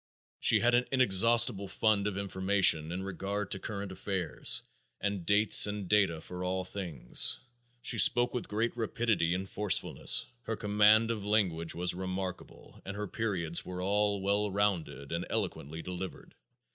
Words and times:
She 0.39 0.61
had 0.61 0.73
an 0.73 0.85
inexhaustible 0.91 1.67
fund 1.67 2.07
of 2.07 2.17
information 2.17 2.91
in 2.91 3.03
regard 3.03 3.51
to 3.51 3.59
current 3.59 3.91
affairs, 3.91 4.63
and 4.99 5.27
dates 5.27 5.67
and 5.67 5.87
data 5.87 6.21
for 6.21 6.43
all 6.43 6.65
things. 6.65 7.39
She 7.83 7.99
spoke 7.99 8.33
with 8.33 8.47
great 8.47 8.75
rapidity 8.75 9.35
and 9.35 9.47
forcefulness; 9.47 10.25
her 10.45 10.55
command 10.55 11.11
of 11.11 11.23
language 11.23 11.75
was 11.75 11.93
remarkable 11.93 12.81
and 12.83 12.97
her 12.97 13.07
periods 13.07 13.63
were 13.63 13.79
all 13.83 14.21
well 14.23 14.49
rounded 14.49 15.11
and 15.11 15.23
eloquently 15.29 15.83
delivered. 15.83 16.33